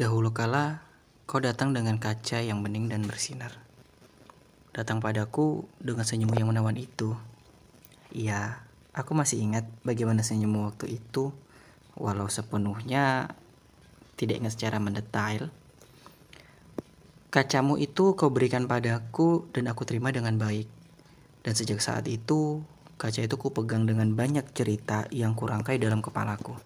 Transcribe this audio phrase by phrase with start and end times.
[0.00, 0.80] Dahulu kala,
[1.28, 3.52] kau datang dengan kaca yang bening dan bersinar.
[4.72, 7.12] Datang padaku dengan senyummu yang menawan itu.
[8.08, 8.64] Iya,
[8.96, 11.36] aku masih ingat bagaimana senyummu waktu itu,
[12.00, 13.28] walau sepenuhnya
[14.16, 15.52] tidak ingat secara mendetail.
[17.28, 20.64] Kacamu itu kau berikan padaku dan aku terima dengan baik.
[21.44, 22.64] Dan sejak saat itu,
[22.96, 26.56] kaca itu ku pegang dengan banyak cerita yang kurangkai dalam kepalaku.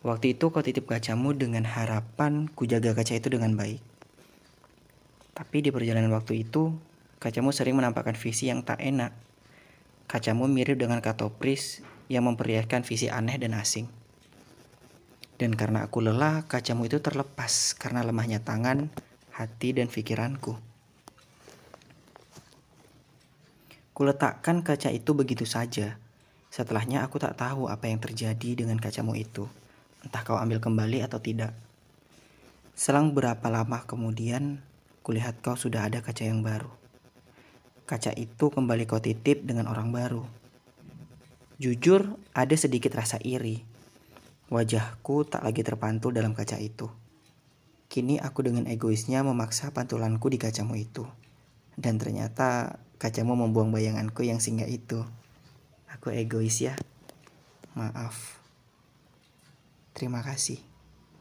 [0.00, 3.84] Waktu itu kau titip kacamu dengan harapan ku jaga kaca itu dengan baik.
[5.36, 6.72] Tapi di perjalanan waktu itu,
[7.20, 9.12] kacamu sering menampakkan visi yang tak enak.
[10.08, 13.92] Kacamu mirip dengan katopris yang memperlihatkan visi aneh dan asing.
[15.36, 18.88] Dan karena aku lelah, kacamu itu terlepas karena lemahnya tangan,
[19.36, 20.56] hati, dan pikiranku.
[23.92, 26.00] Kuletakkan kaca itu begitu saja.
[26.48, 29.44] Setelahnya aku tak tahu apa yang terjadi dengan kacamu itu.
[30.00, 31.52] Entah kau ambil kembali atau tidak.
[32.72, 34.64] Selang berapa lama kemudian,
[35.04, 36.72] kulihat kau sudah ada kaca yang baru.
[37.84, 40.24] Kaca itu kembali kau titip dengan orang baru.
[41.60, 43.60] Jujur, ada sedikit rasa iri.
[44.48, 46.88] Wajahku tak lagi terpantul dalam kaca itu.
[47.92, 51.04] Kini aku dengan egoisnya memaksa pantulanku di kacamu itu.
[51.76, 55.04] Dan ternyata kacamu membuang bayanganku yang singgah itu.
[55.92, 56.80] Aku egois ya.
[57.76, 58.39] Maaf.
[60.00, 60.69] Terima kasih.